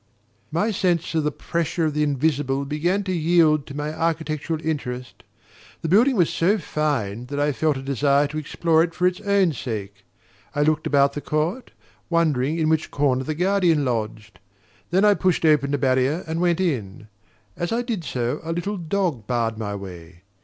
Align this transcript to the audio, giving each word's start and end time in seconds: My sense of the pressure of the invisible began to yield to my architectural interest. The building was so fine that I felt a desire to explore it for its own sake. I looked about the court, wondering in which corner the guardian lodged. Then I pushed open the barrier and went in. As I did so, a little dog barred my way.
My 0.49 0.71
sense 0.71 1.13
of 1.13 1.23
the 1.23 1.31
pressure 1.31 1.85
of 1.85 1.93
the 1.93 2.01
invisible 2.01 2.65
began 2.65 3.03
to 3.03 3.11
yield 3.11 3.67
to 3.67 3.75
my 3.75 3.93
architectural 3.93 4.59
interest. 4.65 5.21
The 5.83 5.89
building 5.89 6.15
was 6.15 6.31
so 6.31 6.57
fine 6.57 7.27
that 7.27 7.39
I 7.39 7.51
felt 7.51 7.77
a 7.77 7.83
desire 7.83 8.25
to 8.29 8.39
explore 8.39 8.81
it 8.81 8.95
for 8.95 9.05
its 9.05 9.21
own 9.21 9.53
sake. 9.53 10.03
I 10.55 10.63
looked 10.63 10.87
about 10.87 11.13
the 11.13 11.21
court, 11.21 11.69
wondering 12.09 12.57
in 12.57 12.67
which 12.67 12.89
corner 12.89 13.23
the 13.23 13.35
guardian 13.35 13.85
lodged. 13.85 14.39
Then 14.89 15.05
I 15.05 15.13
pushed 15.13 15.45
open 15.45 15.69
the 15.69 15.77
barrier 15.77 16.23
and 16.25 16.41
went 16.41 16.59
in. 16.59 17.07
As 17.55 17.71
I 17.71 17.83
did 17.83 18.03
so, 18.03 18.39
a 18.41 18.53
little 18.53 18.77
dog 18.77 19.27
barred 19.27 19.59
my 19.59 19.75
way. 19.75 20.23